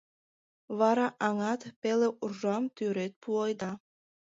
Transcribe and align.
Вара 0.79 1.07
аҥат 1.27 1.61
пеле 1.81 2.07
уржам 2.23 2.63
тӱред 2.75 3.13
пуэда. 3.23 3.71